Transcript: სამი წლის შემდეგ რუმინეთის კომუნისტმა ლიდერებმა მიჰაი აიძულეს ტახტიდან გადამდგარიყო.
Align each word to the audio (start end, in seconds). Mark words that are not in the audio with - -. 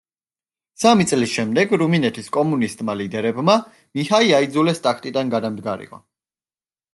სამი 0.83 1.03
წლის 1.09 1.33
შემდეგ 1.33 1.75
რუმინეთის 1.81 2.29
კომუნისტმა 2.37 2.95
ლიდერებმა 3.03 3.59
მიჰაი 3.99 4.33
აიძულეს 4.39 4.83
ტახტიდან 4.89 5.31
გადამდგარიყო. 5.37 6.03